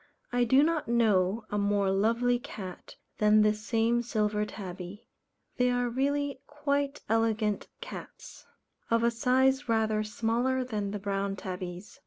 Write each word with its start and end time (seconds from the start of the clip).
I 0.31 0.45
do 0.45 0.63
not 0.63 0.87
know 0.87 1.45
a 1.51 1.59
more 1.59 1.91
lovely 1.91 2.39
cat 2.39 2.95
than 3.19 3.43
this 3.43 3.61
same 3.63 4.01
Silver 4.01 4.47
Tabby. 4.47 5.07
They 5.57 5.69
are 5.69 5.89
really 5.89 6.41
quite 6.47 7.01
elegant 7.07 7.67
cats. 7.81 8.47
Of 8.89 9.03
a 9.03 9.11
size 9.11 9.69
rather 9.69 10.01
smaller 10.03 10.63
than 10.63 10.89
the 10.89 10.97
Brown 10.97 11.35
Tabbies. 11.35 11.99